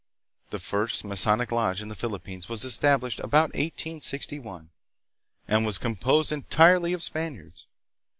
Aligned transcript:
The 0.49 0.57
first 0.57 1.05
Masonic 1.05 1.51
lodge 1.51 1.79
in 1.79 1.87
the 1.89 1.93
Philippines 1.93 2.49
was 2.49 2.65
established 2.65 3.19
about 3.19 3.49
1861 3.49 4.71
and 5.47 5.63
was 5.63 5.77
composed 5.77 6.31
entirely 6.31 6.91
of 6.93 7.03
Spaniards. 7.03 7.67